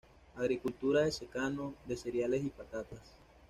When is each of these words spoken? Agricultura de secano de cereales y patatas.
Agricultura 0.35 1.01
de 1.01 1.11
secano 1.11 1.75
de 1.85 1.95
cereales 1.95 2.43
y 2.43 2.49
patatas. 2.49 3.19